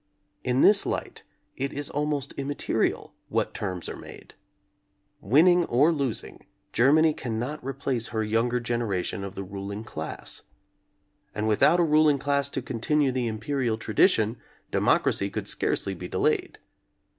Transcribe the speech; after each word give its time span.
In 0.43 0.61
this 0.61 0.87
light 0.87 1.21
it 1.55 1.71
is 1.71 1.87
almost 1.87 2.33
immaterial 2.33 3.13
what 3.29 3.53
terms 3.53 3.87
are 3.87 3.95
made. 3.95 4.33
Winning 5.19 5.63
or 5.65 5.91
losing, 5.91 6.47
Ger 6.73 6.91
many 6.91 7.13
cannot 7.13 7.63
replace 7.63 8.07
her 8.07 8.23
younger 8.23 8.59
generation 8.59 9.23
of 9.23 9.35
the 9.35 9.43
ruling 9.43 9.83
class. 9.83 10.41
And 11.35 11.47
without 11.47 11.79
a 11.79 11.83
ruling 11.83 12.17
class 12.17 12.49
to 12.49 12.63
continue 12.63 13.11
the 13.11 13.27
imperial 13.27 13.77
tradition, 13.77 14.37
democracy 14.71 15.29
could 15.29 15.47
scarcely 15.47 15.93
be 15.93 16.07
delayed. 16.07 16.57